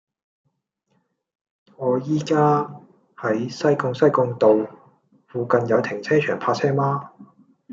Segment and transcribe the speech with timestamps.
[1.77, 2.63] 我依家
[3.17, 4.75] 喺西貢西貢道，
[5.27, 7.13] 附近有停車場泊車嗎